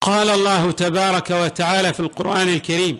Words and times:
قال 0.00 0.30
الله 0.30 0.70
تبارك 0.70 1.30
وتعالى 1.30 1.92
في 1.92 2.00
القرآن 2.00 2.48
الكريم 2.48 2.98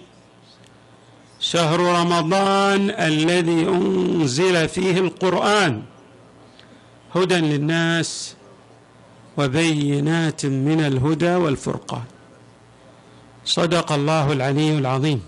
شهر 1.41 1.81
رمضان 1.81 2.91
الذي 2.91 3.69
أنزل 3.69 4.69
فيه 4.69 4.99
القرآن 4.99 5.83
هدى 7.15 7.35
للناس 7.35 8.35
وبينات 9.37 10.47
من 10.47 10.81
الهدى 10.81 11.35
والفرقان. 11.35 12.05
صدق 13.45 13.93
الله 13.93 14.33
العلي 14.33 14.79
العظيم. 14.79 15.23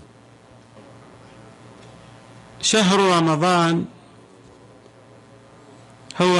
شهر 2.61 2.99
رمضان 2.99 3.85
هو 6.21 6.37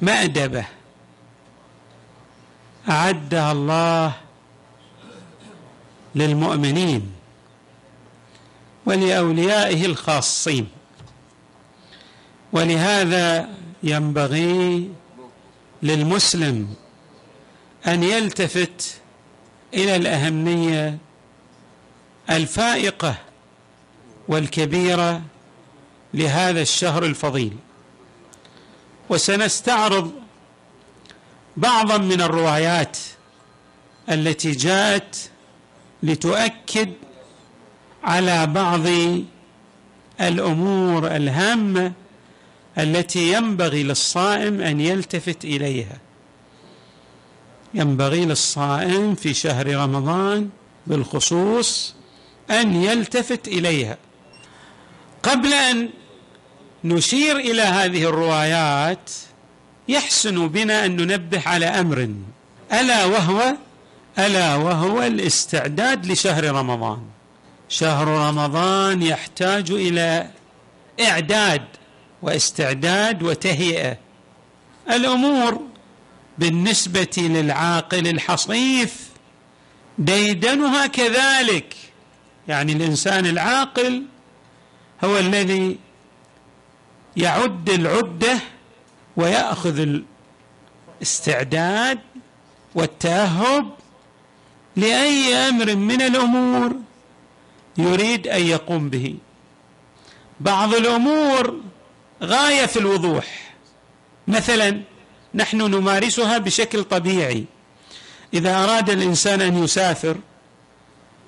مأدبة 0.00 0.64
أعدها 2.88 3.52
الله 3.52 4.12
للمؤمنين 6.14 7.12
ولأوليائه 8.86 9.86
الخاصين. 9.86 10.68
ولهذا 12.52 13.48
ينبغي 13.82 14.90
للمسلم 15.82 16.74
أن 17.86 18.02
يلتفت 18.02 19.00
إلى 19.74 19.96
الأهمية 19.96 20.98
الفائقة 22.30 23.14
والكبيرة 24.28 25.22
لهذا 26.14 26.60
الشهر 26.60 27.04
الفضيل. 27.04 27.56
وسنستعرض 29.08 30.12
بعضا 31.58 31.98
من 31.98 32.20
الروايات 32.20 32.98
التي 34.10 34.50
جاءت 34.50 35.30
لتؤكد 36.02 36.92
على 38.04 38.46
بعض 38.46 38.86
الأمور 40.20 41.16
الهامة 41.16 41.92
التي 42.78 43.32
ينبغي 43.32 43.82
للصائم 43.82 44.60
أن 44.60 44.80
يلتفت 44.80 45.44
إليها. 45.44 45.98
ينبغي 47.74 48.24
للصائم 48.24 49.14
في 49.14 49.34
شهر 49.34 49.76
رمضان 49.76 50.50
بالخصوص 50.86 51.94
أن 52.50 52.82
يلتفت 52.82 53.48
إليها. 53.48 53.98
قبل 55.22 55.52
أن 55.52 55.90
نشير 56.84 57.36
إلى 57.36 57.62
هذه 57.62 58.04
الروايات 58.04 59.10
يحسن 59.88 60.48
بنا 60.48 60.84
أن 60.84 60.96
ننبه 60.96 61.42
على 61.46 61.66
أمر. 61.66 62.10
ألا 62.72 63.04
وهو 63.04 63.56
ألا 64.18 64.54
وهو 64.54 65.02
الاستعداد 65.02 66.06
لشهر 66.06 66.44
رمضان. 66.44 67.02
شهر 67.68 68.08
رمضان 68.08 69.02
يحتاج 69.02 69.70
إلى 69.70 70.30
إعداد 71.00 71.64
واستعداد 72.22 73.22
وتهيئة. 73.22 73.96
الأمور 74.90 75.60
بالنسبة 76.38 77.16
للعاقل 77.16 78.08
الحصيف 78.08 79.08
ديدنها 79.98 80.86
كذلك. 80.86 81.76
يعني 82.48 82.72
الإنسان 82.72 83.26
العاقل 83.26 84.02
هو 85.04 85.18
الذي 85.18 85.78
يعد 87.16 87.70
العدة 87.70 88.38
ويأخذ 89.18 90.02
الاستعداد 91.00 91.98
والتأهب 92.74 93.70
لأي 94.76 95.34
أمر 95.34 95.76
من 95.76 96.02
الأمور 96.02 96.76
يريد 97.78 98.28
أن 98.28 98.42
يقوم 98.42 98.90
به. 98.90 99.14
بعض 100.40 100.74
الأمور 100.74 101.60
غاية 102.22 102.66
في 102.66 102.78
الوضوح. 102.78 103.54
مثلا 104.28 104.82
نحن 105.34 105.56
نمارسها 105.56 106.38
بشكل 106.38 106.84
طبيعي. 106.84 107.44
إذا 108.34 108.64
أراد 108.64 108.90
الإنسان 108.90 109.40
أن 109.40 109.64
يسافر 109.64 110.16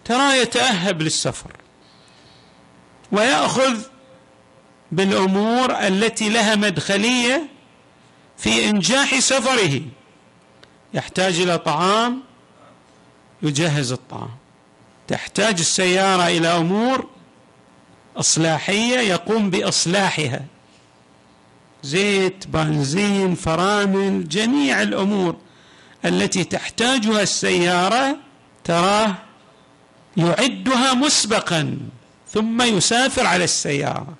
ترى 0.05 0.39
يتأهب 0.39 1.03
للسفر. 1.03 1.53
ويأخذ 3.13 3.81
بالأمور 4.93 5.79
التي 5.87 6.29
لها 6.29 6.55
مدخلية 6.55 7.60
في 8.41 8.69
إنجاح 8.71 9.19
سفره. 9.19 9.81
يحتاج 10.95 11.41
إلى 11.41 11.59
طعام 11.59 12.23
يجهز 13.43 13.93
الطعام. 13.93 14.31
تحتاج 15.09 15.59
السيارة 15.59 16.27
إلى 16.27 16.49
أمور 16.49 17.09
أصلاحية 18.17 18.99
يقوم 18.99 19.51
بأصلاحها. 19.51 20.45
زيت 21.83 22.47
بنزين 22.47 23.35
فرامل 23.35 24.29
جميع 24.29 24.83
الأمور 24.83 25.37
التي 26.05 26.45
تحتاجها 26.45 27.23
السيارة 27.23 28.17
تراه 28.65 29.15
يعدها 30.17 30.95
مسبقا 30.95 31.79
ثم 32.29 32.63
يسافر 32.63 33.27
على 33.27 33.45
السيارة. 33.45 34.15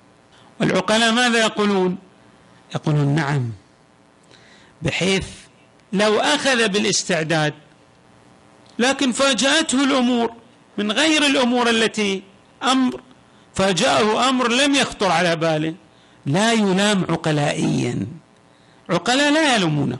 والعقلاء 0.59 1.11
ماذا 1.11 1.39
يقولون؟ 1.39 1.97
يقولون 2.75 3.15
نعم. 3.15 3.60
بحيث 4.81 5.27
لو 5.93 6.19
أخذ 6.19 6.67
بالاستعداد 6.67 7.53
لكن 8.79 9.11
فاجأته 9.11 9.83
الأمور 9.83 10.33
من 10.77 10.91
غير 10.91 11.25
الأمور 11.25 11.69
التي 11.69 12.23
أمر 12.63 13.01
فاجأه 13.55 14.29
أمر 14.29 14.47
لم 14.47 14.75
يخطر 14.75 15.11
على 15.11 15.35
باله. 15.35 15.75
لا 16.25 16.53
يلام 16.53 17.05
عقلائيا. 17.09 18.07
عقلاء 18.89 19.31
لا 19.31 19.55
يلومونه 19.55 19.97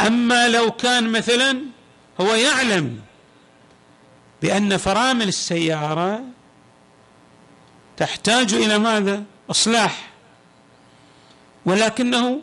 أما 0.00 0.48
لو 0.48 0.70
كان 0.70 1.12
مثلا 1.12 1.60
هو 2.20 2.34
يعلم 2.34 3.00
بأن 4.42 4.76
فرامل 4.76 5.28
السيارة 5.28 6.20
تحتاج 7.96 8.54
إلى 8.54 8.78
ماذا؟ 8.78 9.24
إصلاح. 9.50 10.10
ولكنه 11.66 12.40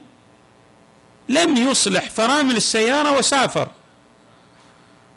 لم 1.29 1.57
يصلح 1.57 2.09
فرامل 2.09 2.55
السيارة 2.55 3.17
وسافر. 3.17 3.67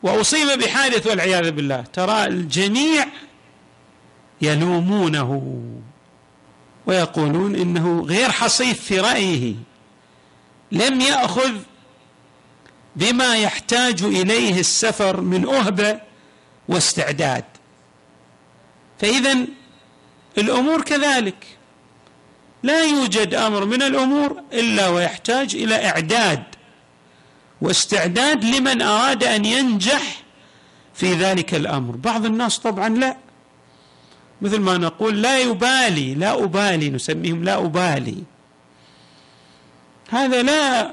وأصيب 0.03 0.59
بحادث 0.59 1.07
والعياذ 1.07 1.51
بالله. 1.51 1.81
ترى 1.93 2.25
الجميع 2.25 3.07
يلومونه 4.41 5.61
ويقولون 6.85 7.55
إنه 7.55 8.01
غير 8.01 8.31
حصيف 8.31 8.81
في 8.83 8.99
رأيه. 8.99 9.55
لم 10.71 11.01
يأخذ 11.01 11.53
بما 12.95 13.37
يحتاج 13.37 14.03
إليه 14.03 14.59
السفر 14.59 15.21
من 15.21 15.49
أهبة 15.49 15.99
واستعداد. 16.67 17.45
فاذا 18.99 19.37
الأمور 20.37 20.81
كذلك. 20.81 21.45
لا 22.63 22.83
يوجد 22.83 23.33
أمر 23.33 23.65
من 23.65 23.81
الأمور 23.81 24.41
إلا 24.53 24.87
ويحتاج 24.87 25.55
إلى 25.55 25.85
إعداد 25.89 26.43
واستعداد 27.61 28.45
لمن 28.45 28.81
أراد 28.81 29.23
أن 29.23 29.45
ينجح 29.45 30.23
في 30.93 31.13
ذلك 31.13 31.53
الأمر. 31.53 31.95
بعض 31.95 32.25
الناس 32.25 32.59
طبعا 32.59 32.89
لا. 32.89 33.17
مثل 34.41 34.59
ما 34.59 34.77
نقول 34.77 35.21
لا 35.21 35.39
يبالي 35.39 36.15
لا 36.15 36.43
أبالي 36.43 36.89
نسميهم 36.89 37.43
لا 37.43 37.57
أبالي. 37.57 38.23
هذا 40.09 40.41
لا 40.43 40.91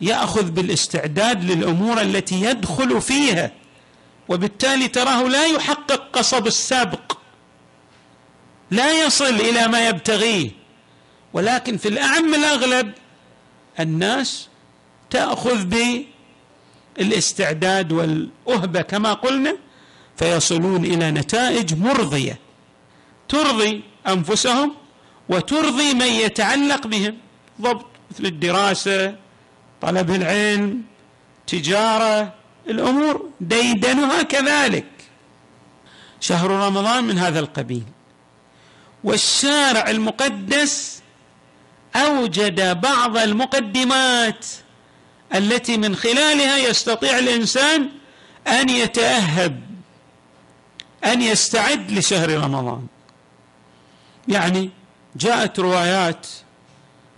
يأخذ 0.00 0.50
بالاستعداد 0.50 1.50
للأمور 1.50 2.00
التي 2.00 2.42
يدخل 2.42 3.02
فيها 3.02 3.52
وبالتالي 4.28 4.88
تراه 4.88 5.22
لا 5.22 5.46
يحقق 5.46 6.10
قصب 6.12 6.46
السابق. 6.46 7.19
لا 8.70 9.06
يصل 9.06 9.34
إلى 9.34 9.68
ما 9.68 9.88
يبتغيه. 9.88 10.50
ولكن 11.32 11.76
في 11.76 11.88
الأعم 11.88 12.34
الأغلب 12.34 12.92
الناس 13.80 14.48
تأخذ 15.10 15.64
بالاستعداد 16.96 17.92
والأهبة 17.92 18.82
كما 18.82 19.12
قلنا 19.12 19.56
فيصلون 20.16 20.84
إلى 20.84 21.10
نتائج 21.10 21.74
مرضية. 21.74 22.38
ترضي 23.28 23.82
أنفسهم 24.08 24.74
وترضي 25.28 25.94
من 25.94 26.06
يتعلق 26.06 26.86
بهم. 26.86 27.16
ضبط 27.60 27.86
مثل 28.10 28.26
الدراسة 28.26 29.16
طلب 29.80 30.10
العلم 30.10 30.82
تجارة 31.46 32.34
الأمور 32.68 33.30
ديدنها 33.40 34.22
كذلك. 34.22 34.86
شهر 36.20 36.50
رمضان 36.50 37.04
من 37.04 37.18
هذا 37.18 37.40
القبيل. 37.40 37.84
والشارع 39.04 39.90
المقدس 39.90 41.02
أوجد 41.96 42.80
بعض 42.80 43.16
المقدمات 43.16 44.46
التي 45.34 45.76
من 45.76 45.96
خلالها 45.96 46.58
يستطيع 46.58 47.18
الإنسان 47.18 47.88
أن 48.46 48.68
يتأهب 48.68 49.60
أن 51.04 51.22
يستعد 51.22 51.90
لشهر 51.90 52.30
رمضان. 52.30 52.86
يعني 54.28 54.70
جاءت 55.16 55.60
روايات 55.60 56.26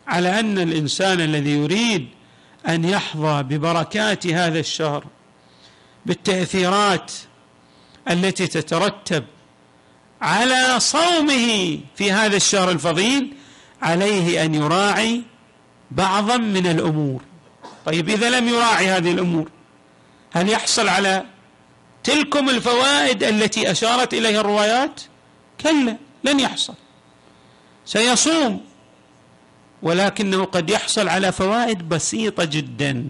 على 0.06 0.40
أن 0.40 0.58
الإنسان 0.58 1.20
الذي 1.20 1.50
يريد 1.50 2.08
أن 2.68 2.84
يحظى 2.84 3.42
ببركات 3.42 4.26
هذا 4.26 4.58
الشهر 4.58 5.04
بالتأثيرات 6.06 7.12
التي 8.10 8.46
تترتب 8.46 9.24
على 10.22 10.80
صومه 10.80 11.78
في 11.96 12.12
هذا 12.12 12.36
الشهر 12.36 12.70
الفضيل 12.70 13.34
عليه 13.82 14.44
أن 14.44 14.54
يراعي 14.54 15.22
بعضا 15.90 16.36
من 16.36 16.66
الأمور. 16.66 17.22
طيب 17.86 18.08
إذا 18.08 18.30
لم 18.30 18.48
يراعي 18.48 18.88
هذه 18.88 19.10
الأمور 19.10 19.50
هل 20.32 20.48
يحصل 20.48 20.88
على 20.88 21.24
تلكم 22.04 22.48
الفوائد 22.48 23.22
التي 23.22 23.70
أشارت 23.70 24.14
إليها 24.14 24.40
الروايات؟ 24.40 25.00
كلا 25.60 25.96
لن 26.24 26.40
يحصل. 26.40 26.74
سيصوم 27.86 28.64
ولكنه 29.82 30.44
قد 30.44 30.70
يحصل 30.70 31.08
على 31.08 31.32
فوائد 31.32 31.88
بسيطة 31.88 32.44
جدا 32.44 33.06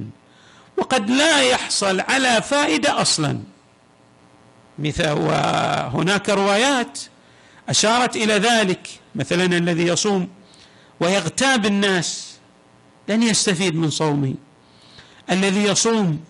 وقد 0.77 1.11
لا 1.11 1.43
يحصل 1.43 2.01
على 2.01 2.43
فائدة 2.43 3.01
أصلا. 3.03 3.52
مثل 4.79 5.11
وهناك 5.11 6.29
روايات 6.29 6.99
أشارت 7.69 8.17
إلى 8.17 8.35
ذلك 8.35 8.89
مثلا 9.15 9.45
الذي 9.45 9.87
يصوم 9.87 10.29
ويغتاب 11.01 11.67
الناس 11.67 12.39
لن 13.09 13.23
يستفيد 13.23 13.75
من 13.77 13.91
صومه. 13.91 14.35
الذي 15.31 15.63
يصوم 15.63 16.21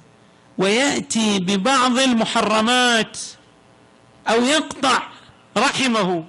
ويأتي 0.59 1.39
ببعض 1.39 1.99
المحرمات 1.99 3.19
أو 4.29 4.43
يقطع 4.43 5.03
رحمه 5.57 6.25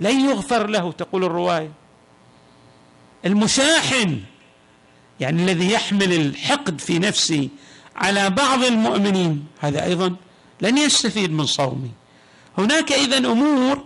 لن 0.00 0.20
يغفر 0.20 0.66
له 0.66 0.92
تقول 0.92 1.24
الرواية. 1.24 1.72
المشاحن 3.26 4.20
يعني 5.20 5.42
الذي 5.42 5.72
يحمل 5.72 6.12
الحقد 6.12 6.80
في 6.80 6.98
نفسه 6.98 7.48
على 7.96 8.30
بعض 8.30 8.64
المؤمنين 8.64 9.46
هذا 9.60 9.84
أيضا 9.84 10.16
لن 10.62 10.78
يستفيد 10.78 11.32
من 11.32 11.46
صومه 11.46 11.90
هناك 12.58 12.92
اذا 12.92 13.18
أمور 13.18 13.84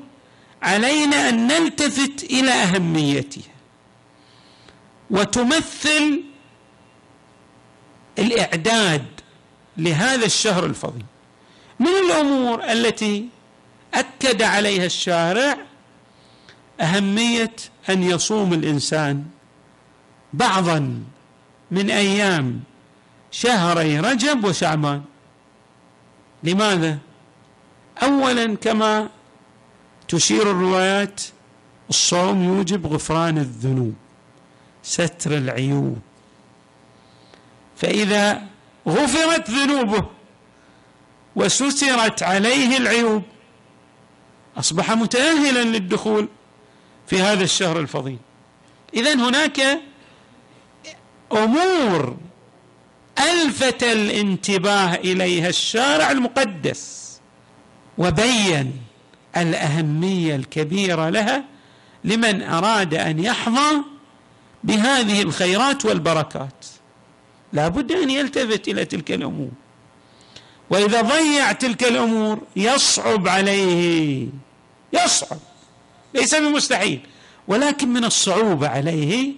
علينا 0.62 1.28
أن 1.28 1.46
نلتفت 1.46 2.24
إلى 2.24 2.50
أهميتها. 2.50 3.52
وتمثل 5.10 6.22
الإعداد 8.18 9.04
لهذا 9.76 10.26
الشهر 10.26 10.66
الفضيل. 10.66 11.04
من 11.80 11.86
الأمور 11.86 12.64
التي 12.64 13.28
أكد 13.94 14.42
عليها 14.42 14.84
الشارع 14.86 15.58
أهمية 16.80 17.56
أن 17.88 18.02
يصوم 18.02 18.52
الإنسان 18.52 19.24
بعضا 20.32 21.02
من 21.70 21.90
أيام 21.90 22.60
شهري 23.30 24.00
رجب 24.00 24.44
وشعبان. 24.44 25.02
لماذا؟ 26.42 26.98
اولا 28.02 28.56
كما 28.56 29.08
تشير 30.08 30.50
الروايات 30.50 31.22
الصوم 31.90 32.44
يوجب 32.44 32.86
غفران 32.86 33.38
الذنوب 33.38 33.94
ستر 34.82 35.36
العيوب 35.36 35.98
فإذا 37.76 38.42
غفرت 38.88 39.50
ذنوبه 39.50 40.06
وسترت 41.36 42.22
عليه 42.22 42.76
العيوب 42.76 43.22
أصبح 44.56 44.90
متاهلا 44.90 45.62
للدخول 45.64 46.28
في 47.06 47.22
هذا 47.22 47.44
الشهر 47.44 47.80
الفضيل. 47.80 48.18
اذا 48.94 49.14
هناك 49.14 49.80
أمور 51.32 52.16
الفت 53.18 53.82
الانتباه 53.82 54.94
إليها 54.94 55.48
الشارع 55.48 56.10
المقدس 56.10 56.96
وبين 57.98 58.72
الأهمية 59.36 60.36
الكبيرة 60.36 61.08
لها 61.08 61.44
لمن 62.04 62.42
أراد 62.42 62.94
أن 62.94 63.18
يحظى 63.18 63.82
بهذه 64.64 65.22
الخيرات 65.22 65.84
والبركات. 65.84 66.66
لا 67.52 67.68
بد 67.68 67.92
أن 67.92 68.10
يلتفت 68.10 68.68
إلى 68.68 68.84
تلك 68.84 69.12
الأمور. 69.12 69.50
وإذا 70.70 71.00
ضيع 71.00 71.52
تلك 71.52 71.84
الأمور 71.84 72.38
يصعب 72.56 73.28
عليه 73.28 74.28
يصعب 74.92 75.38
ليس 76.14 76.34
بمستحيل 76.34 77.00
ولكن 77.48 77.88
من 77.88 78.04
الصعوبة 78.04 78.68
عليه 78.68 79.32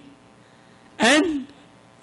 أن 1.01 1.41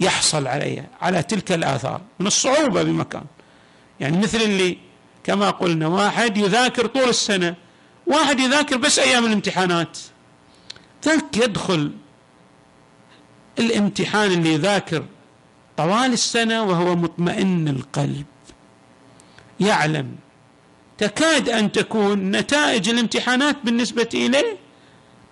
يحصل 0.00 0.46
عليها 0.46 0.86
على 1.00 1.22
تلك 1.22 1.52
الآثار 1.52 2.00
من 2.20 2.26
الصعوبة 2.26 2.82
بمكان. 2.82 3.24
يعني 4.00 4.18
مثل 4.18 4.38
اللي 4.38 4.78
كما 5.24 5.50
قلنا 5.50 5.86
واحد 5.86 6.36
يذاكر 6.36 6.86
طول 6.86 7.08
السنة 7.08 7.54
واحد 8.06 8.40
يذاكر 8.40 8.76
بس 8.76 8.98
أيام 8.98 9.26
الامتحانات. 9.26 9.98
ذاك 11.04 11.36
يدخل 11.36 11.92
الامتحان 13.58 14.32
اللي 14.32 14.54
يذاكر 14.54 15.04
طوال 15.76 16.12
السنة 16.12 16.62
وهو 16.62 16.96
مطمئن 16.96 17.68
القلب. 17.68 18.26
يعلم. 19.60 20.16
تكاد 20.98 21.48
أن 21.48 21.72
تكون 21.72 22.30
نتائج 22.30 22.88
الامتحانات 22.88 23.56
بالنسبة 23.64 24.08
إليه 24.14 24.56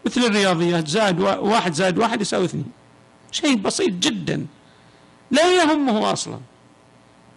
مثل 0.07 0.21
الرياضيات 0.21 0.89
زاد 0.89 1.21
واحد 1.21 1.73
زاد 1.73 1.99
واحد 1.99 2.21
يساوي 2.21 2.45
اثنين. 2.45 2.84
شيء 3.35 3.55
بسيط 3.57 3.91
جدا. 3.91 4.47
لا 5.31 5.63
يهمه 5.63 6.13
أصلا. 6.13 6.39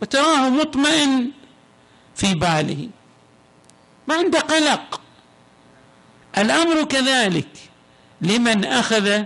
وتراه 0.02 0.50
مطمئن 0.50 1.32
في 2.16 2.34
باله. 2.34 2.90
ما 4.08 4.16
عنده 4.16 4.40
قلق. 4.40 5.02
الأمر 6.38 6.84
كذلك. 6.84 7.48
لمن 8.22 8.66
أخذ 8.66 9.24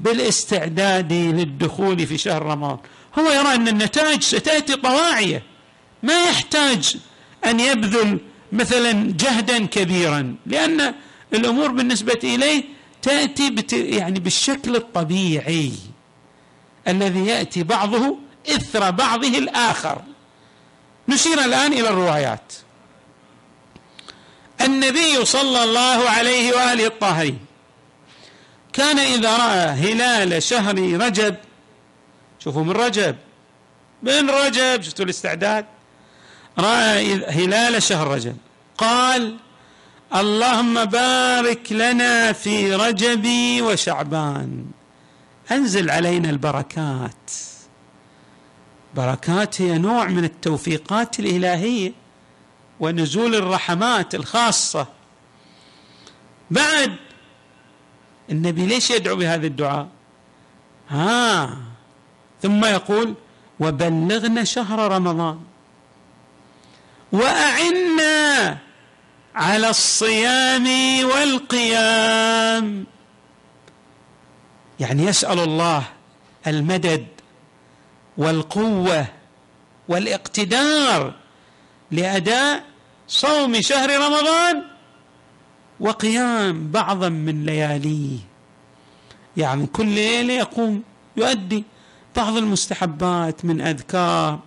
بالاستعداد 0.00 1.12
للدخول 1.12 2.06
في 2.06 2.18
شهر 2.18 2.42
رمضان. 2.42 2.78
هو 3.18 3.30
يرى 3.30 3.54
أن 3.54 3.68
النتائج 3.68 4.22
ستأتي 4.22 4.76
طواعية. 4.76 5.42
ما 6.02 6.24
يحتاج 6.24 6.96
أن 7.44 7.60
يبذل 7.60 8.18
مثلا 8.52 8.92
جهدا 9.16 9.66
كبيرا. 9.66 10.36
لأن 10.46 10.94
الأمور 11.34 11.68
بالنسبة 11.68 12.20
إليه 12.24 12.64
تأتي 13.02 13.54
يعني 13.72 14.20
بالشكل 14.20 14.76
الطبيعي. 14.76 15.72
الذي 16.88 17.26
يأتي 17.26 17.62
بعضه 17.62 18.16
إثر 18.48 18.90
بعضه 18.90 19.38
الآخر. 19.38 20.02
نشير 21.08 21.44
الآن 21.44 21.72
إلى 21.72 21.88
الروايات. 21.88 22.52
النبي 24.60 25.24
صلى 25.24 25.64
الله 25.64 26.10
عليه 26.10 26.52
وآله 26.52 26.86
الطاهرين 26.86 27.38
كان 28.72 28.98
إذا 28.98 29.36
رأى 29.36 29.66
هلال 29.68 30.42
شهر 30.42 30.78
رجب 30.78 31.36
شوفوا 32.38 32.64
من 32.64 32.70
رجب 32.70 33.16
من 34.02 34.30
رجب 34.30 34.82
شفتوا 34.82 35.04
الاستعداد؟ 35.04 35.66
رأى 36.58 37.24
هلال 37.24 37.82
شهر 37.82 38.08
رجب 38.08 38.36
قال 38.78 39.36
اللهم 40.14 40.84
بارك 40.84 41.72
لنا 41.72 42.32
في 42.32 42.74
رجب 42.74 43.26
وشعبان. 43.62 44.64
أنزل 45.54 45.90
علينا 45.90 46.30
البركات. 46.30 47.30
بركات 48.94 49.60
هي 49.60 49.78
نوع 49.78 50.06
من 50.06 50.24
التوفيقات 50.24 51.20
الإلهية 51.20 51.92
ونزول 52.80 53.34
الرحمات 53.34 54.14
الخاصة. 54.14 54.86
بعد 56.50 56.96
النبي 58.30 58.66
ليش 58.66 58.90
يدعو 58.90 59.16
بهذا 59.16 59.46
الدعاء؟ 59.46 59.88
ها. 60.88 61.56
ثم 62.42 62.64
يقول 62.64 63.14
وبلغنا 63.60 64.44
شهر 64.44 64.92
رمضان. 64.92 65.40
وأعنا 67.12 68.58
على 69.34 69.70
الصيام 69.70 70.66
والقيام. 71.04 72.86
يعني 74.82 75.02
يسأل 75.02 75.38
الله 75.38 75.84
المدد 76.46 77.06
والقوة 78.18 79.06
والاقتدار 79.88 81.14
لأداء 81.90 82.64
صوم 83.08 83.60
شهر 83.60 83.90
رمضان 83.96 84.62
وقيام 85.80 86.70
بعضا 86.70 87.08
من 87.08 87.46
لياليه. 87.46 88.18
يعني 89.36 89.66
كل 89.66 89.86
ليلة 89.86 90.34
يقوم 90.34 90.82
يؤدي 91.16 91.64
بعض 92.16 92.36
المستحبات 92.36 93.44
من 93.44 93.60
أذكار 93.60 94.40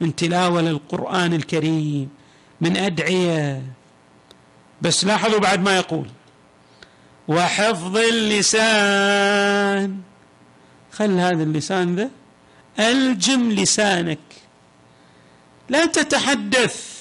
من 0.00 0.16
تلاوة 0.16 0.60
للقرآن 0.60 1.32
الكريم 1.34 2.08
من 2.60 2.76
أدعية. 2.76 3.62
بس 4.82 5.04
لاحظوا 5.04 5.38
بعد 5.38 5.60
ما 5.60 5.76
يقول. 5.76 6.08
وحفظ 7.28 7.96
اللسان. 7.96 10.00
خل 10.92 11.10
هذا 11.10 11.42
اللسان 11.42 11.96
ذا. 11.96 12.10
ألجم 12.78 13.52
لسانك. 13.52 14.18
لا 15.68 15.86
تتحدث. 15.86 16.94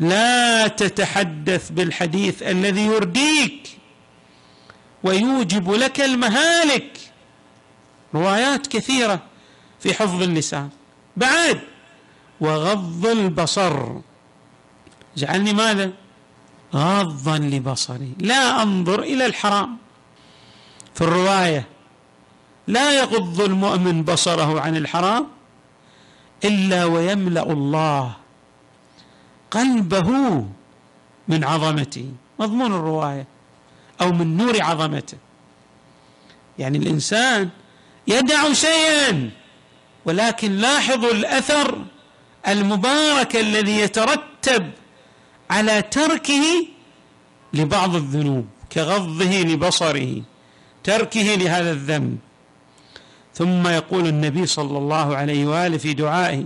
لا 0.00 0.68
تتحدث 0.68 1.70
بالحديث 1.70 2.42
الذي 2.42 2.86
يرديك 2.86 3.68
ويوجب 5.02 5.70
لك 5.70 6.00
المهالك. 6.00 6.98
روايات 8.14 8.66
كثيرة 8.66 9.22
في 9.80 9.94
حفظ 9.94 10.22
اللسان. 10.22 10.68
بعد 11.16 11.60
وغض 12.40 13.06
البصر. 13.06 14.00
جعلني 15.16 15.52
ماذا؟ 15.52 15.92
غاضا 16.74 17.38
لبصري. 17.38 18.12
لا 18.18 18.62
أنظر 18.62 19.02
إلى 19.02 19.26
الحرام. 19.26 19.76
في 20.94 21.00
الرواية 21.00 21.66
لا 22.66 22.98
يغض 22.98 23.40
المؤمن 23.40 24.02
بصره 24.02 24.60
عن 24.60 24.76
الحرام 24.76 25.26
إلا 26.44 26.84
ويملأ 26.84 27.52
الله 27.52 28.12
قلبه 29.50 30.08
من 31.28 31.44
عظمته. 31.44 32.12
مضمون 32.38 32.72
الرواية. 32.72 33.26
أو 34.00 34.12
من 34.12 34.36
نور 34.36 34.62
عظمته. 34.62 35.18
يعني 36.58 36.78
الإنسان 36.78 37.48
يدع 38.06 38.52
شيئا 38.52 39.30
ولكن 40.04 40.52
لاحظوا 40.52 41.12
الأثر 41.12 41.84
المبارك 42.48 43.36
الذي 43.36 43.78
يترتب 43.78 44.70
على 45.50 45.82
تركه 45.82 46.66
لبعض 47.52 47.94
الذنوب 47.94 48.46
كغضه 48.72 49.42
لبصره 49.42 50.22
تركه 50.84 51.34
لهذا 51.34 51.72
الذنب. 51.72 52.18
ثم 53.34 53.68
يقول 53.68 54.06
النبي 54.06 54.46
صلى 54.46 54.78
الله 54.78 55.16
عليه 55.16 55.46
وآله 55.46 55.78
في 55.78 55.94
دعائه 55.94 56.44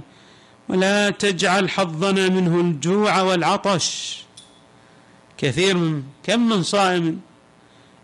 ولا 0.68 1.10
تجعل 1.10 1.70
حظنا 1.70 2.28
منه 2.28 2.60
الجوع 2.60 3.20
والعطش. 3.20 4.18
كثير 5.38 5.76
من 5.76 6.02
كم 6.22 6.48
من 6.48 6.62
صائم 6.62 7.20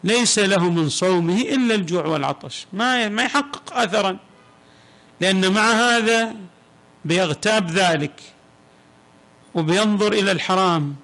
ليس 0.05 0.39
له 0.39 0.71
من 0.71 0.89
صومه 0.89 1.41
إلا 1.41 1.75
الجوع 1.75 2.07
والعطش. 2.07 2.67
ما 2.73 3.09
ما 3.09 3.23
يحقق 3.23 3.77
اثرا 3.77 4.19
لأن 5.21 5.53
مع 5.53 5.73
هذا 5.73 6.35
بيغتاب 7.05 7.71
ذلك. 7.71 8.21
وبينظر 9.59 10.13
إلى 10.13 10.33
الحرام 10.33 10.97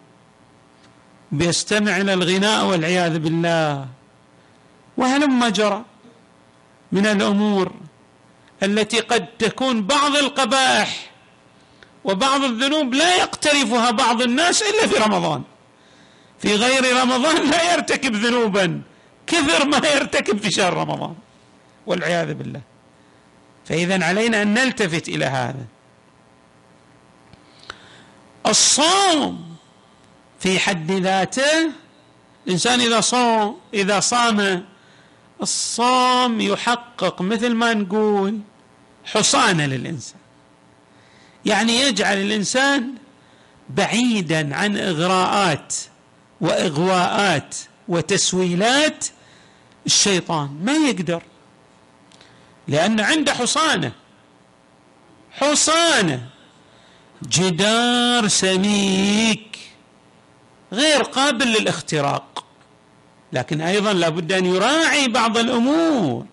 بيستمع 1.33 1.97
إلى 1.97 2.13
الغناء 2.15 2.65
والعياذ 2.65 3.19
بالله. 3.19 3.87
وهلم 4.97 5.47
جرى 5.47 5.85
من 6.93 7.07
الأمور 7.07 7.73
التي 8.63 9.01
قد 9.01 9.27
تكون 9.27 9.83
بعض 9.83 10.17
القبائح 10.17 11.11
وبعض 12.05 12.45
الذنوب 12.45 12.95
لا 12.95 13.17
يقترفها 13.17 13.91
بعض 13.91 14.23
الناس 14.23 14.63
إلا 14.63 14.87
في 14.87 14.97
رمضان. 14.97 15.43
في 16.39 16.55
غير 16.55 16.97
رمضان 17.03 17.51
لا 17.51 17.73
يرتكب 17.73 18.15
ذنوبا 18.15 18.83
كثر 19.27 19.65
ما 19.67 19.89
يرتكب 19.89 20.39
في 20.39 20.51
شهر 20.51 20.75
رمضان 20.75 21.15
والعياذ 21.87 22.35
بالله. 22.35 22.61
فاذا 23.65 24.05
علينا 24.05 24.43
أن 24.43 24.55
نلتفت 24.55 25.09
إلى 25.09 25.25
هذا. 25.25 25.65
الصوم 28.47 29.57
في 30.41 30.59
حد 30.59 30.93
ذاته. 30.93 31.71
الإنسان 32.47 32.81
إذا 32.81 33.01
صام 33.01 33.57
إذا 33.75 34.01
صام 34.01 34.65
الصوم 35.43 36.41
يحقق 36.41 37.23
مثل 37.23 37.55
ما 37.55 37.75
نقول 37.75 38.41
حصانة 39.05 39.67
للإنسان. 39.67 40.19
يعني 41.45 41.81
يجعل 41.81 42.19
الإنسان 42.19 42.95
بعيدا 43.71 44.57
عن 44.57 44.77
إغراءات 44.77 45.75
وإغواءات 46.41 47.57
وتسويلات 47.89 49.07
الشيطان. 49.87 50.59
ما 50.65 50.73
يقدر 50.73 51.23
لأن 52.69 53.01
عنده 53.01 53.35
حصانة. 53.35 53.93
حصانة. 55.33 56.34
جدار 57.29 58.29
سميك 58.29 59.59
غير 60.73 61.03
قابل 61.03 61.47
للاختراق 61.47 62.45
لكن 63.33 63.61
أيضا 63.61 63.93
لابد 63.93 64.33
أن 64.33 64.47
يراعي 64.47 65.09
بعض 65.09 65.39
الأمور. 65.39 66.27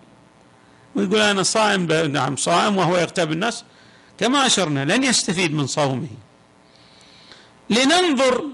ويقول 0.94 1.20
أنا 1.20 1.42
صائم 1.42 1.86
نعم 1.92 2.36
صائم 2.36 2.76
وهو 2.76 2.96
يغتاب 2.96 3.32
الناس. 3.32 3.64
كما 4.18 4.46
أشرنا 4.46 4.84
لن 4.84 5.04
يستفيد 5.04 5.54
من 5.54 5.66
صومه. 5.66 6.08
لننظر 7.70 8.44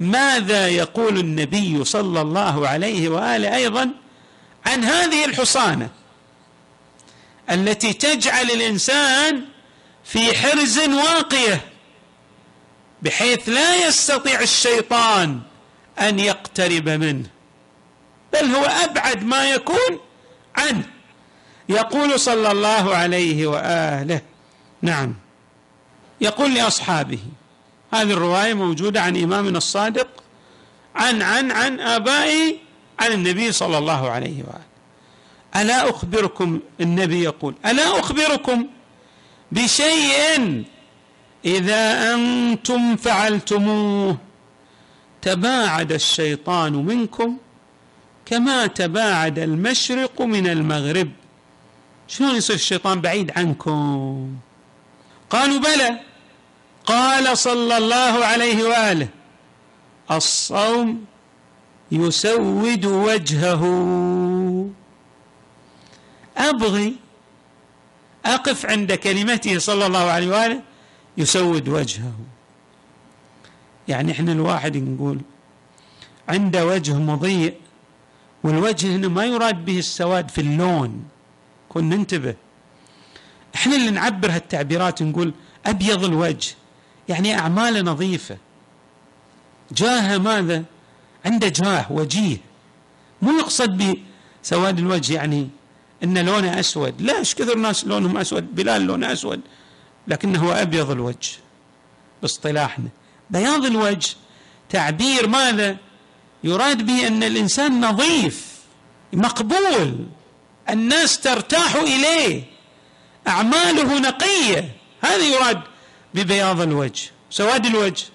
ماذا 0.00 0.68
يقول 0.68 1.18
النبي 1.18 1.84
صلى 1.84 2.20
الله 2.20 2.68
عليه 2.68 3.08
وآله 3.08 3.56
أيضا 3.56 3.90
عن 4.66 4.84
هذه 4.84 5.24
الحصانة 5.24 5.88
التي 7.50 7.92
تجعل 7.92 8.50
الإنسان 8.50 9.44
في 10.04 10.36
حرز 10.36 10.78
واقية. 10.78 11.60
بحيث 13.02 13.48
لا 13.48 13.86
يستطيع 13.86 14.40
الشيطان 14.40 15.40
أن 16.00 16.18
يقترب 16.18 16.88
منه. 16.88 17.26
بل 18.32 18.44
هو 18.44 18.64
أبعد 18.64 19.24
ما 19.24 19.50
يكون 19.50 19.98
عنه. 20.56 20.84
يقول 21.68 22.20
صلى 22.20 22.50
الله 22.50 22.96
عليه 22.96 23.46
وآله 23.46 24.20
نعم 24.82 25.14
يقول 26.20 26.54
لأصحابه 26.54 27.18
هذه 27.92 28.12
الرواية 28.12 28.54
موجودة 28.54 29.02
عن 29.02 29.22
إمامنا 29.22 29.58
الصادق 29.58 30.08
عن 30.94 31.22
عن 31.22 31.50
عن 31.50 31.80
آبائي 31.80 32.58
عن 33.00 33.12
النبي 33.12 33.52
صلى 33.52 33.78
الله 33.78 34.10
عليه 34.10 34.42
وآله. 34.42 34.68
ألا 35.56 35.90
أخبركم 35.90 36.60
النبي 36.80 37.22
يقول 37.22 37.54
ألا 37.66 38.00
أخبركم 38.00 38.66
بشيء 39.52 40.64
إذا 41.44 42.14
أنتم 42.14 42.96
فعلتموه 42.96 44.16
تباعد 45.22 45.92
الشيطان 45.92 46.72
منكم 46.72 47.36
كما 48.26 48.66
تباعد 48.66 49.38
المشرق 49.38 50.22
من 50.22 50.46
المغرب. 50.46 51.10
شلون 52.08 52.36
يصير 52.36 52.56
الشيطان 52.56 53.00
بعيد 53.00 53.30
عنكم؟ 53.36 54.36
قالوا 55.30 55.58
بلى. 55.58 56.00
قال 56.86 57.38
صلى 57.38 57.76
الله 57.76 58.24
عليه 58.24 58.64
وآله 58.64 59.08
الصوم 60.10 61.04
يسود 61.92 62.84
وجهه. 62.84 63.64
أبغي 66.36 66.96
أقف 68.26 68.66
عند 68.66 68.92
كلمته 68.92 69.58
صلى 69.58 69.86
الله 69.86 70.10
عليه 70.10 70.28
وآله 70.28 70.67
يسود 71.18 71.68
وجهه. 71.68 72.12
يعني 73.88 74.12
إحنا 74.12 74.32
الواحد 74.32 74.76
نقول 74.76 75.20
عنده 76.28 76.66
وجه 76.66 76.94
مضيء 76.94 77.54
والوجه 78.44 78.96
هنا 78.96 79.08
ما 79.08 79.24
يراد 79.24 79.64
به 79.64 79.78
السواد 79.78 80.28
في 80.30 80.40
اللون. 80.40 81.04
كن 81.68 81.88
ننتبه. 81.88 82.34
إحنا 83.54 83.76
اللي 83.76 83.90
نعبر 83.90 84.30
هالتعبيرات 84.30 85.02
نقول 85.02 85.34
أبيض 85.66 86.04
الوجه 86.04 86.54
يعني 87.08 87.38
أعماله 87.38 87.80
نظيفة. 87.80 88.36
جاه 89.72 90.18
ماذا؟ 90.18 90.64
عنده 91.24 91.48
جاه 91.48 91.92
وجيه. 91.92 92.36
مو 93.22 93.38
يقصد 93.38 93.98
بسواد 94.42 94.78
الوجه 94.78 95.14
يعني 95.14 95.48
إن 96.04 96.18
لونه 96.18 96.60
أسود. 96.60 97.02
لا 97.02 97.18
إيش 97.18 97.34
كثر 97.34 97.58
ناس 97.58 97.84
لونهم 97.84 98.16
أسود؟ 98.16 98.54
بلال 98.54 98.82
لونه 98.82 99.12
أسود. 99.12 99.40
لكنه 100.08 100.62
أبيض 100.62 100.90
الوجه 100.90 101.30
باصطلاحنا. 102.22 102.88
بياض 103.30 103.64
الوجه 103.64 104.16
تعبير 104.68 105.26
ماذا؟ 105.26 105.76
يراد 106.44 106.86
به 106.86 107.06
أن 107.06 107.22
الإنسان 107.22 107.84
نظيف 107.84 108.58
مقبول 109.12 110.06
الناس 110.70 111.20
ترتاح 111.20 111.74
إليه 111.76 112.42
أعماله 113.28 113.98
نقية. 113.98 114.76
هذا 115.00 115.24
يراد 115.24 115.60
ببياض 116.14 116.60
الوجه. 116.60 117.10
سواد 117.30 117.66
الوجه 117.66 118.06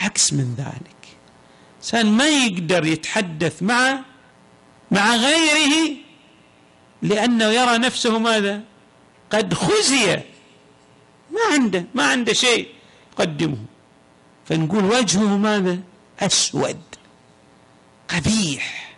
عكس 0.00 0.32
من 0.32 0.54
ذلك. 0.58 0.94
إنسان 1.78 2.12
ما 2.12 2.28
يقدر 2.28 2.86
يتحدث 2.86 3.62
مع 3.62 4.00
مع 4.90 5.16
غيره 5.16 5.96
لأنه 7.02 7.44
يرى 7.44 7.78
نفسه 7.78 8.18
ماذا؟ 8.18 8.62
قد 9.30 9.54
خزي 9.54 10.20
ما 11.34 11.54
عنده 11.54 11.84
ما 11.94 12.04
عنده 12.10 12.32
شيء 12.32 12.68
يقدمه. 13.12 13.58
فنقول 14.46 14.84
وجهه 14.84 15.36
ماذا؟ 15.36 15.78
أسود 16.20 16.80
قبيح. 18.08 18.96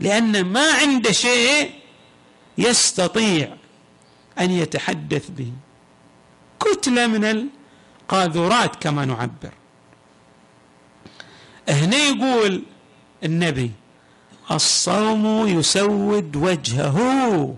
لأن 0.00 0.44
ما 0.44 0.72
عنده 0.72 1.12
شيء 1.12 1.70
يستطيع 2.58 3.54
أن 4.40 4.50
يتحدث 4.50 5.30
به. 5.30 5.52
كتلة 6.60 7.06
من 7.06 7.24
القاذورات 7.24 8.76
كما 8.76 9.04
نعبر. 9.04 9.52
هنا 11.68 11.96
يقول 11.96 12.62
النبي 13.24 13.70
الصوم 14.50 15.48
يسود 15.48 16.36
وجهه. 16.36 17.56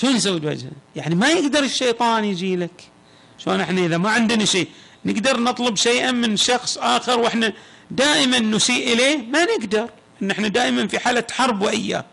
شلون 0.00 0.16
يسود 0.16 0.44
وجهه 0.44 0.70
يعني 0.96 1.14
ما 1.14 1.28
يقدر 1.28 1.62
الشيطان 1.62 2.24
يجي 2.24 2.56
لك. 2.56 2.90
شلون 3.38 3.60
إحنا 3.60 3.86
إذا 3.86 3.98
ما 3.98 4.10
عندنا 4.10 4.44
شيء 4.44 4.68
نقدر 5.04 5.40
نطلب 5.40 5.76
شيئا 5.76 6.10
من 6.10 6.36
شخص 6.36 6.78
آخر 6.78 7.18
وإحنا 7.18 7.52
دائما 7.90 8.38
نسيء 8.38 8.92
إليه؟ 8.92 9.16
ما 9.16 9.44
نقدر. 9.44 9.90
إن 10.22 10.30
إحنا 10.30 10.48
دائما 10.48 10.86
في 10.88 10.98
حالة 10.98 11.24
حرب 11.30 11.62
وإياه 11.62 12.04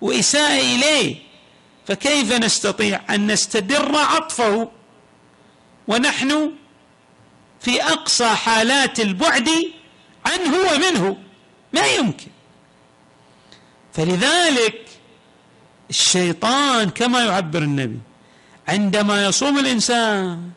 وإساءة 0.00 0.60
إليه. 0.60 1.16
فكيف 1.86 2.32
نستطيع 2.32 3.00
أن 3.14 3.32
نستدر 3.32 3.96
عطفه؟ 3.96 4.70
ونحن 5.88 6.52
في 7.60 7.82
أقصى 7.82 8.28
حالات 8.28 9.00
البعد 9.00 9.48
عنه 10.26 10.56
ومنه. 10.72 11.16
ما 11.72 11.86
يمكن. 11.86 12.26
فلذلك 13.92 14.85
الشيطان 15.90 16.90
كما 16.90 17.24
يعبر 17.24 17.62
النبي. 17.62 17.98
عندما 18.68 19.26
يصوم 19.26 19.58
الإنسان 19.58 20.50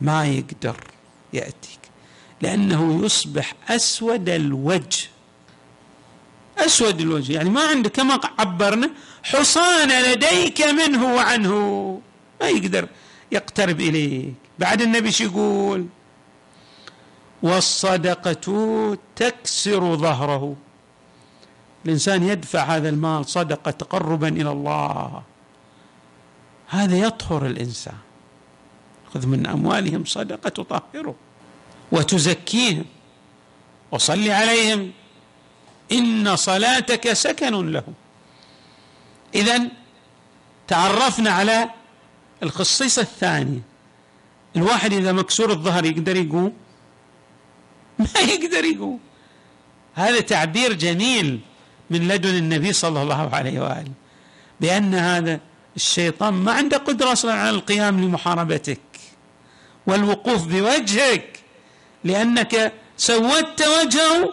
ما 0.00 0.26
يقدر 0.26 0.76
يأتيك 1.32 1.80
لأنه 2.40 3.04
يصبح 3.04 3.54
أسود 3.68 4.28
الوجه. 4.28 5.08
أسود 6.58 7.00
الوجه 7.00 7.32
يعني 7.32 7.50
ما 7.50 7.62
عنده 7.68 7.90
كما 7.90 8.20
عبرنا 8.38 8.90
حصان 9.22 10.02
لديك 10.02 10.62
منه 10.62 11.14
وعنه. 11.14 12.00
ما 12.40 12.48
يقدر 12.48 12.88
يقترب 13.32 13.80
إليك. 13.80 14.34
بعد 14.58 14.82
النبي 14.82 15.12
شو 15.12 15.24
يقول؟ 15.24 15.86
والصدقة 17.42 18.46
تكسر 19.16 19.96
ظهره. 19.96 20.56
الإنسان 21.84 22.22
يدفع 22.22 22.62
هذا 22.62 22.88
المال 22.88 23.26
صدقة 23.26 23.70
تقربا 23.70 24.28
إلى 24.28 24.50
الله. 24.50 25.22
هذا 26.68 26.98
يطهر 26.98 27.46
الإنسان. 27.46 27.98
خذ 29.14 29.26
من 29.26 29.46
أموالهم 29.46 30.04
صدقة 30.04 30.48
تطهره 30.48 31.14
وتزكيهم 31.92 32.84
وصل 33.90 34.30
عليهم. 34.30 34.92
إن 35.92 36.36
صلاتك 36.36 37.12
سكن 37.12 37.72
لهم. 37.72 37.94
اذا 39.34 39.68
تعرفنا 40.68 41.30
على 41.30 41.70
الخصيصة 42.42 43.02
الثانية. 43.02 43.60
الواحد 44.56 44.92
إذا 44.92 45.12
مكسور 45.12 45.50
الظهر 45.50 45.84
يقدر 45.84 46.16
يقوم؟ 46.16 46.52
ما 47.98 48.20
يقدر 48.20 48.64
يقوم. 48.64 49.00
هذا 49.94 50.20
تعبير 50.20 50.72
جميل. 50.72 51.40
من 51.90 52.08
لدن 52.08 52.36
النبي 52.36 52.72
صلى 52.72 53.02
الله 53.02 53.34
عليه 53.34 53.60
وآله 53.60 53.92
بأن 54.60 54.94
هذا 54.94 55.40
الشيطان 55.76 56.34
ما 56.34 56.52
عنده 56.52 56.76
قدرة 56.76 57.12
أصلا 57.12 57.32
على 57.32 57.50
القيام 57.50 58.00
لمحاربتك 58.04 58.80
والوقوف 59.86 60.46
بوجهك 60.46 61.38
لأنك 62.04 62.72
سودت 62.96 63.68
وجهه 63.68 64.32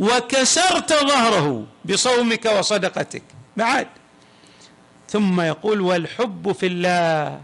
وكسرت 0.00 0.92
ظهره 0.92 1.66
بصومك 1.84 2.46
وصدقتك. 2.58 3.22
بعد. 3.56 3.86
ثم 5.10 5.40
يقول 5.40 5.80
والحب 5.80 6.52
في 6.52 6.66
الله 6.66 7.40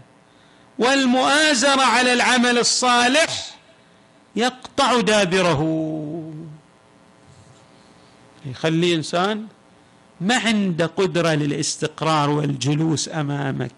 والمؤازرة 0.79 1.81
على 1.81 2.13
العمل 2.13 2.57
الصالح 2.57 3.45
يقطع 4.35 4.99
دابره. 4.99 5.61
يخلي 8.45 8.95
إنسان 8.95 9.47
ما 10.21 10.37
عنده 10.37 10.85
قدرة 10.85 11.29
للاستقرار 11.29 12.29
والجلوس 12.29 13.09
أمامك. 13.09 13.75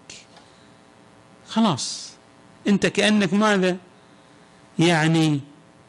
خلاص. 1.48 2.12
أنت 2.68 2.86
كأنك 2.86 3.34
ماذا؟ 3.34 3.76
يعني 4.78 5.40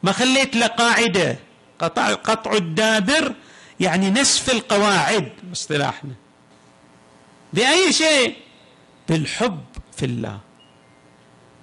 ما 0.02 0.12
خليت 0.12 0.56
له 0.56 0.66
قاعدة. 0.66 1.38
قطع 1.78 2.14
قطع 2.14 2.52
الدابر 2.52 3.34
يعني 3.80 4.10
نسف 4.10 4.50
القواعد 4.50 5.32
باصطلاحنا. 5.42 6.14
بأي 7.52 7.92
شيء؟ 7.92 8.36
بالحب 9.08 9.64
في 9.96 10.06
الله. 10.06 10.38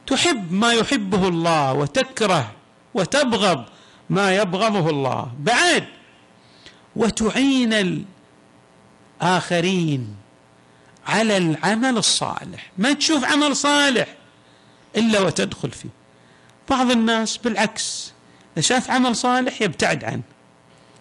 تحب 0.08 0.52
ما 0.52 0.74
يحبه 0.74 1.28
الله 1.28 1.74
وتكره 1.74 2.52
وتبغض 2.94 3.66
ما 4.10 4.36
يبغضه 4.36 4.90
الله. 4.90 5.32
بعد 5.40 5.86
وتعين 6.96 8.04
الآخرين 9.22 10.16
على 11.08 11.38
العمل 11.38 11.98
الصالح. 11.98 12.72
ما 12.78 12.94
تشوف 12.94 13.26
عمل 13.26 13.56
صالح 13.56 14.16
إلا 14.98 15.20
وتدخل 15.20 15.72
فيه. 15.72 15.90
بعض 16.70 16.92
الناس 16.92 17.38
بالعكس 17.38 18.12
إذا 18.54 18.62
شاف 18.62 18.92
عمل 18.92 19.16
صالح 19.16 19.62
يبتعد 19.62 20.04
عنه. 20.04 20.22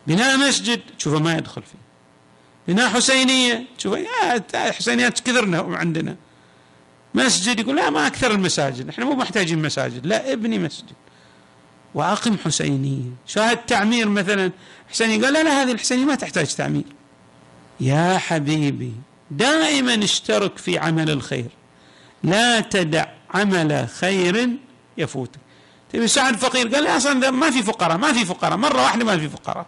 بناء 0.06 0.36
مسجد 0.36 0.80
تشوفه 0.98 1.18
ما 1.18 1.36
يدخل 1.36 1.62
فيه. 1.62 1.84
بناء 2.68 2.88
حسينية 2.88 3.64
تشوفه 3.78 3.98
يا 3.98 4.72
حسينيات 4.72 5.20
كثرنا 5.20 5.76
عندنا. 5.76 6.16
مسجد 7.14 7.60
يقول 7.60 7.76
لا 7.76 7.90
ما 7.90 8.06
أكثر 8.06 8.30
المساجد 8.30 8.88
إحنا 8.88 9.04
مو 9.04 9.14
محتاجين 9.14 9.62
مساجد. 9.62 10.06
لا 10.06 10.32
ابني 10.32 10.58
مسجد. 10.58 10.92
وأقم 11.94 12.36
حسينية 12.44 13.10
شاهد 13.26 13.56
تعمير 13.56 14.08
مثلا. 14.08 14.52
حسيني 14.90 15.24
قال 15.24 15.32
لا 15.32 15.42
لا 15.42 15.62
هذه 15.62 15.72
الحسينية 15.72 16.04
ما 16.04 16.14
تحتاج 16.14 16.54
تعمير. 16.54 16.84
يا 17.80 18.18
حبيبي 18.18 18.92
دائما 19.30 20.04
اشترك 20.04 20.58
في 20.58 20.78
عمل 20.78 21.10
الخير. 21.10 21.50
لا 22.22 22.60
تدع 22.60 23.06
عمل 23.34 23.88
خير 23.88 24.48
يفوتك. 24.98 25.40
تبي 25.92 26.06
تساعد 26.06 26.36
فقير؟ 26.36 26.68
قال 26.68 26.82
لي 26.82 26.96
أصلا 26.96 27.30
ما 27.30 27.50
في 27.50 27.62
فقراء 27.62 27.96
ما 27.96 28.12
في 28.12 28.24
فقراء. 28.24 28.56
مرة 28.56 28.82
واحدة 28.82 29.04
ما 29.04 29.18
في 29.18 29.28
فقراء. 29.28 29.66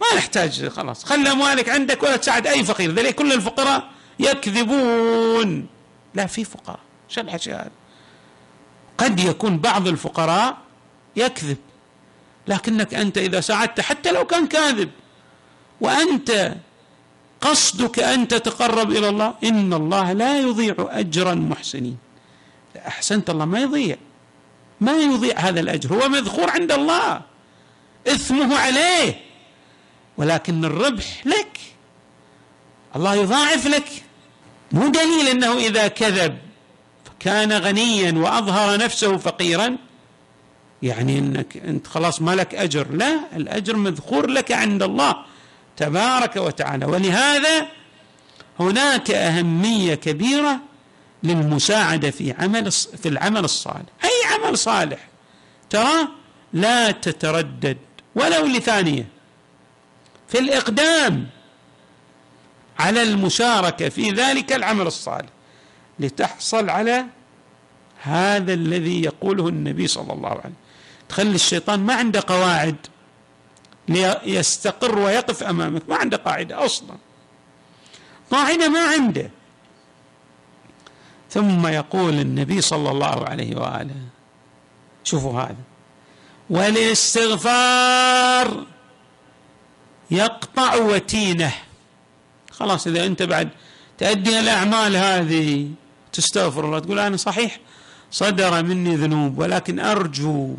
ما 0.00 0.16
نحتاج 0.16 0.68
خلاص. 0.68 1.04
خلي 1.04 1.32
اموالك 1.32 1.68
عندك 1.68 2.02
ولا 2.02 2.16
تساعد 2.16 2.46
أي 2.46 2.64
فقير. 2.64 2.94
ذلك 2.94 3.14
كل 3.14 3.32
الفقراء 3.32 3.90
يكذبون. 4.18 5.66
لا 6.14 6.26
في 6.26 6.44
فقراء. 6.44 6.80
شو 7.08 7.20
الحكي 7.20 7.52
هذا 7.52 7.70
قد 8.98 9.20
يكون 9.20 9.58
بعض 9.58 9.88
الفقراء 9.88 10.65
يكذب. 11.16 11.56
لكنك 12.48 12.94
أنت 12.94 13.18
إذا 13.18 13.40
ساعدت 13.40 13.80
حتى 13.80 14.12
لو 14.12 14.24
كان 14.26 14.46
كاذب. 14.46 14.90
وأنت 15.80 16.54
قصدك 17.40 17.98
أن 17.98 18.28
تتقرب 18.28 18.90
إلى 18.90 19.08
الله. 19.08 19.34
إن 19.44 19.72
الله 19.72 20.12
لا 20.12 20.38
يضيع 20.38 20.74
أجر 20.78 21.32
المحسنين. 21.32 21.98
أحسنت 22.86 23.30
الله 23.30 23.44
ما 23.44 23.60
يضيع. 23.60 23.96
ما 24.80 24.92
يضيع 24.92 25.38
هذا 25.38 25.60
الأجر. 25.60 25.94
هو 25.94 26.08
مذخور 26.08 26.50
عند 26.50 26.72
الله. 26.72 27.20
إثمه 28.08 28.56
عليه. 28.58 29.20
ولكن 30.16 30.64
الربح 30.64 31.26
لك. 31.26 31.60
الله 32.96 33.14
يضاعف 33.14 33.66
لك. 33.66 33.88
مو 34.72 34.88
دليل 34.88 35.28
إنه 35.28 35.52
إذا 35.52 35.88
كذب 35.88 36.38
كان 37.20 37.52
غنيا 37.52 38.12
وأظهر 38.12 38.78
نفسه 38.78 39.16
فقيرا. 39.16 39.76
يعني 40.82 41.18
إنك 41.18 41.56
أنت 41.56 41.86
خلاص 41.86 42.22
ما 42.22 42.34
لك 42.34 42.54
أجر. 42.54 42.90
لا 42.90 43.20
الأجر 43.36 43.76
مذخور 43.76 44.26
لك 44.26 44.52
عند 44.52 44.82
الله 44.82 45.16
تبارك 45.76 46.36
وتعالى. 46.36 46.86
ولهذا 46.86 47.68
هناك 48.60 49.10
أهمية 49.10 49.94
كبيرة 49.94 50.60
للمساعدة 51.22 52.10
في 52.10 52.34
عمل 52.38 52.72
في 52.72 53.08
العمل 53.08 53.44
الصالح. 53.44 53.88
أي 54.04 54.34
عمل 54.34 54.58
صالح؟ 54.58 55.08
ترى 55.70 56.08
لا 56.52 56.90
تتردد 56.90 57.78
ولو 58.14 58.46
لثانية. 58.46 59.06
في 60.28 60.38
الإقدام 60.38 61.26
على 62.78 63.02
المشاركة 63.02 63.88
في 63.88 64.10
ذلك 64.10 64.52
العمل 64.52 64.86
الصالح. 64.86 65.28
لتحصل 65.98 66.70
على 66.70 67.06
هذا 68.06 68.52
الذي 68.52 69.02
يقوله 69.02 69.48
النبي 69.48 69.86
صلى 69.86 70.12
الله 70.12 70.28
عليه 70.28 70.40
وسلم. 70.40 70.54
تخلي 71.08 71.34
الشيطان 71.34 71.80
ما 71.80 71.94
عنده 71.94 72.22
قواعد 72.26 72.76
ليستقر 73.88 74.98
ويقف 74.98 75.42
أمامك. 75.42 75.82
ما 75.88 75.96
عنده 75.96 76.16
قاعدة 76.16 76.64
أصلا. 76.64 76.96
طاعنة 78.30 78.68
ما 78.68 78.86
عنده. 78.86 79.30
ثم 81.30 81.66
يقول 81.66 82.14
النبي 82.14 82.60
صلى 82.60 82.90
الله 82.90 83.28
عليه 83.28 83.56
وآله 83.56 83.94
شوفوا 85.04 85.40
هذا 85.40 85.56
والاستغفار 86.50 87.86
يقطع 90.10 90.74
وتينة. 90.74 91.52
خلاص 92.50 92.86
إذا 92.86 93.06
أنت 93.06 93.22
بعد 93.22 93.48
تؤدي 93.98 94.40
الاعمال 94.40 94.96
هذه 94.96 95.70
تستغفر 96.12 96.64
الله 96.64 96.78
تقول 96.78 96.98
أنا 96.98 97.16
صحيح؟ 97.16 97.58
صدر 98.10 98.62
مني 98.62 98.96
ذنوب 98.96 99.38
ولكن 99.38 99.80
أرجو 99.80 100.54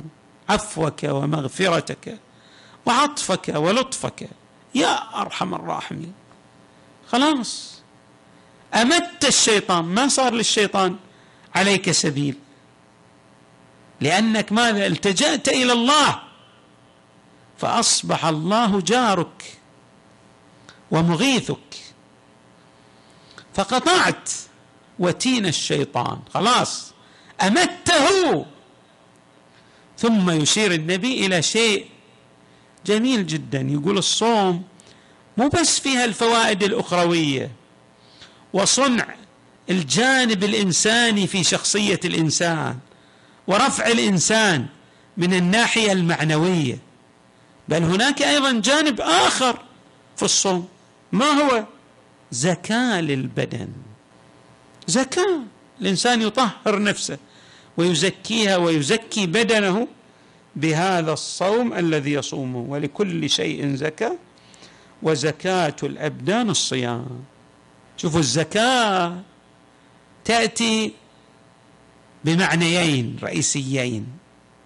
عفوك 0.50 1.04
ومغفرتك 1.04 2.18
وعطفك 2.86 3.54
ولطفك. 3.56 4.30
يا 4.76 5.22
أرحم 5.22 5.54
الراحمين. 5.54 6.14
خلاص. 7.12 7.82
أمت 8.74 9.26
الشيطان. 9.26 9.86
ما 9.86 10.08
صار 10.08 10.34
للشيطان 10.34 10.96
عليك 11.56 11.92
سبيل؟ 11.92 12.38
لأنك 14.02 14.52
ماذا؟ 14.52 14.88
التجأت 14.88 15.48
إلى 15.48 15.74
الله. 15.74 16.20
فأصبح 17.58 18.26
الله 18.26 18.82
جارك 18.82 19.58
ومغيثك. 20.92 21.76
فقطعت 23.54 24.30
وتين 25.00 25.46
الشيطان. 25.46 26.20
خلاص. 26.34 26.94
أمته. 27.42 28.46
ثم 29.98 30.30
يشير 30.30 30.74
النبي 30.74 31.26
إلى 31.26 31.42
شيء 31.42 31.86
جميل 32.86 33.28
جدا. 33.28 33.62
يقول 33.62 33.98
الصوم 33.98 34.64
مو 35.38 35.48
بس 35.48 35.80
فيها 35.80 36.06
الفوائد 36.06 36.64
الأخروية 36.64 37.52
وصنع 38.54 39.16
الجانب 39.70 40.44
الإنساني 40.44 41.28
في 41.28 41.44
شخصية 41.44 42.00
الإنسان 42.06 42.78
ورفع 43.48 43.88
الإنسان 43.88 44.66
من 45.18 45.34
الناحية 45.34 45.92
المعنوية. 45.92 46.78
بل 47.70 47.84
هناك 47.84 48.22
أيضا 48.22 48.52
جانب 48.52 49.02
آخر 49.02 49.60
في 50.18 50.24
الصوم 50.24 50.68
ما 51.12 51.26
هو؟ 51.26 51.66
زكاة 52.32 53.02
للبدن. 53.02 53.68
زكاة. 54.88 55.40
الإنسان 55.82 56.22
يطهر 56.22 56.84
نفسه 56.84 57.18
ويزكيها 57.78 58.58
ويزكي 58.58 59.26
بدنه 59.26 59.88
بهذا 60.56 61.14
الصوم 61.14 61.74
الذي 61.74 62.14
يصومه 62.14 62.60
ولكل 62.60 63.30
شيء 63.30 63.76
زكاة 63.76 64.16
وزكاة 65.04 65.76
الأبدان 65.84 66.50
الصيام. 66.50 67.24
شوفوا 67.98 68.20
الزكاة 68.20 69.22
تأتي 70.26 70.94
بمعنيين 72.26 73.20
رئيسيين 73.24 74.08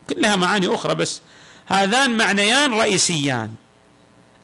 كلها 0.09 0.35
معاني 0.35 0.75
أخرى 0.75 0.95
بس 0.95 1.21
هذان 1.67 2.17
معنيان 2.17 2.73
رئيسيان. 2.73 3.53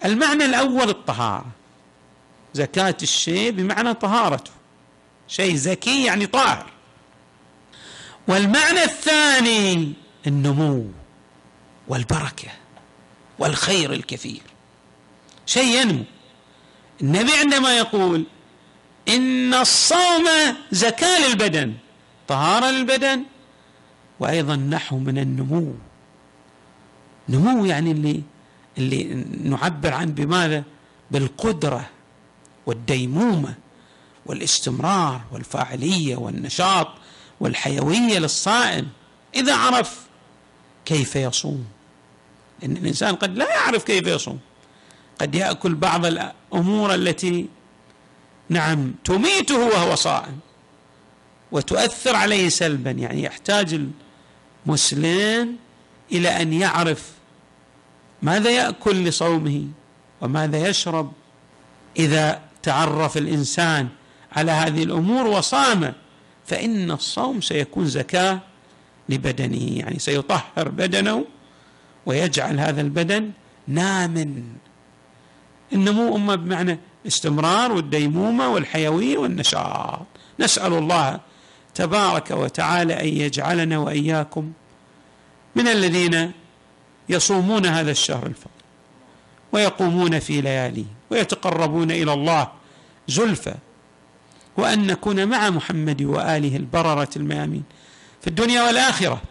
المعنى 0.05 0.45
الأول 0.45 0.89
الطهارة. 0.89 1.45
زكاة 2.53 2.97
الشيء 3.01 3.51
بمعنى 3.51 3.93
طهارته. 3.93 4.51
شيء 5.27 5.55
زكي 5.55 6.05
يعني 6.05 6.25
طاهر. 6.25 6.65
والمعنى 8.27 8.83
الثاني 8.83 9.93
النمو 10.27 10.85
والبركة 11.87 12.49
والخير 13.39 13.93
الكثير. 13.93 14.41
شيء 15.45 15.81
ينمو. 15.81 16.03
النبي 17.01 17.33
عندما 17.33 17.77
يقول 17.77 18.25
إن 19.07 19.53
الصوم 19.53 20.25
زكاة 20.71 21.27
للبدن 21.27 21.73
طهارة 22.27 22.71
للبدن 22.71 23.23
وأيضا 24.19 24.55
نحو 24.55 24.97
من 24.97 25.17
النمو. 25.17 25.73
نمو 27.29 27.65
يعني 27.65 27.91
اللي 27.91 28.21
اللي 28.77 29.03
نعبر 29.43 29.93
عنه 29.93 30.11
بماذا؟ 30.11 30.63
بالقدرة 31.11 31.89
والديمومة. 32.65 33.55
والاستمرار 34.27 35.21
والفاعلية 35.31 36.15
والنشاط 36.15 36.87
والحيوية 37.39 38.19
للصائم. 38.19 38.87
إذا 39.35 39.55
عرف 39.55 40.01
كيف 40.85 41.15
يصوم. 41.15 41.65
لأن 42.61 42.77
الإنسان 42.77 43.15
قد 43.15 43.37
لا 43.37 43.49
يعرف 43.49 43.83
كيف 43.83 44.07
يصوم. 44.07 44.39
قد 45.19 45.35
يأكل 45.35 45.75
بعض 45.75 46.05
الأمور 46.05 46.93
التي 46.93 47.47
نعم 48.49 48.93
تميته 49.05 49.65
وهو 49.65 49.95
صائم 49.95 50.39
وتؤثر 51.51 52.15
عليه 52.15 52.49
سلبا. 52.49 52.91
يعني 52.91 53.23
يحتاج 53.23 53.79
المسلم 54.65 55.55
إلى 56.11 56.41
أن 56.41 56.53
يعرف 56.53 57.11
ماذا 58.21 58.49
يأكل 58.49 59.03
لصومه 59.03 59.67
وماذا 60.21 60.69
يشرب. 60.69 61.11
إذا 61.97 62.41
تعرف 62.63 63.17
الإنسان 63.17 63.89
على 64.37 64.51
هذه 64.51 64.83
الأمور 64.83 65.27
وصام 65.27 65.93
فإن 66.45 66.91
الصوم 66.91 67.41
سيكون 67.41 67.85
زكاة 67.85 68.39
لبدنه 69.09 69.79
يعني 69.79 69.99
سيطهر 69.99 70.69
بدنه 70.69 71.25
ويجعل 72.05 72.59
هذا 72.59 72.81
البدن 72.81 73.31
نام 73.67 74.43
النمو 75.73 76.15
أما 76.15 76.35
بمعنى 76.35 76.79
استمرار 77.07 77.71
والديمومة 77.71 78.49
والحيوية 78.49 79.17
والنشاط. 79.17 80.05
نسأل 80.39 80.73
الله 80.73 81.19
تبارك 81.75 82.31
وتعالى 82.31 83.01
أن 83.01 83.07
يجعلنا 83.07 83.77
وإياكم 83.77 84.51
من 85.55 85.67
الذين 85.67 86.31
يصومون 87.09 87.65
هذا 87.65 87.91
الشهر 87.91 88.25
الفضل 88.25 88.51
ويقومون 89.51 90.19
في 90.19 90.41
لياليه 90.41 90.85
ويتقربون 91.09 91.91
إلى 91.91 92.13
الله 92.13 92.47
زلفى 93.07 93.55
وأن 94.57 94.87
نكون 94.87 95.27
مع 95.27 95.49
محمد 95.49 96.01
وآله 96.01 96.55
البررة 96.55 97.09
الميامين 97.15 97.63
في 98.21 98.27
الدنيا 98.27 98.63
والآخرة. 98.63 99.21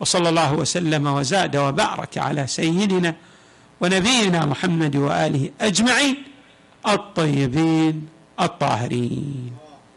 وصلى 0.00 0.28
الله 0.28 0.54
وسلم 0.54 1.06
وزاد 1.06 1.56
وبارك 1.56 2.18
على 2.18 2.46
سيدنا 2.46 3.14
ونبينا 3.80 4.46
محمد 4.46 4.96
وآله 4.96 5.50
أجمعين 5.60 6.16
الطيبين 6.88 8.06
الطاهرين. 8.40 9.52